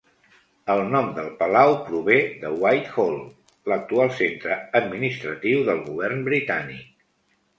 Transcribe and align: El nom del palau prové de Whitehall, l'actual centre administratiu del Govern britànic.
El 0.75 0.79
nom 0.93 1.09
del 1.17 1.27
palau 1.41 1.73
prové 1.89 2.15
de 2.45 2.49
Whitehall, 2.63 3.19
l'actual 3.73 4.11
centre 4.21 4.57
administratiu 4.81 5.61
del 5.69 5.83
Govern 5.91 6.27
britànic. 6.31 6.89